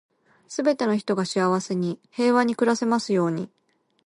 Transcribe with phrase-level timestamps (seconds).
[0.47, 3.51] 全ての人が幸せに、平和に暮らせますように。